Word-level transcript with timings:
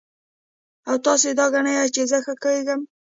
او 0.89 0.95
تاسو 1.05 1.29
دا 1.39 1.45
ګڼئ 1.53 1.73
چې 1.95 2.01
زۀ 2.09 2.19
ښۀ 2.25 2.33
کېږم 2.43 2.81